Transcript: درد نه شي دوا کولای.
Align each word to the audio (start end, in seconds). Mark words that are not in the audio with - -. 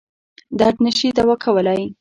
درد 0.59 0.77
نه 0.85 0.91
شي 0.97 1.07
دوا 1.17 1.35
کولای. 1.43 1.83